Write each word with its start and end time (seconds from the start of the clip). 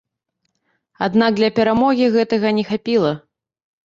Аднак 1.07 1.31
для 1.41 1.49
перамогі 1.59 2.05
гэтага 2.15 2.47
не 2.61 2.63
хапіла. 2.73 3.11